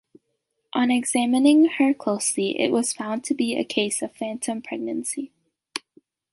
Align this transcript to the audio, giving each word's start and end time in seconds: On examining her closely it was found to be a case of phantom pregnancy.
On 0.73 0.89
examining 0.89 1.65
her 1.77 1.93
closely 1.93 2.59
it 2.59 2.71
was 2.71 2.91
found 2.91 3.23
to 3.25 3.35
be 3.35 3.55
a 3.55 3.63
case 3.63 4.01
of 4.01 4.11
phantom 4.13 4.59
pregnancy. 4.59 5.31